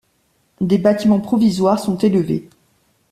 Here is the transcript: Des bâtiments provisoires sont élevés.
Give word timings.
Des 0.61 0.79
bâtiments 0.79 1.19
provisoires 1.19 1.77
sont 1.79 1.99
élevés. 1.99 2.49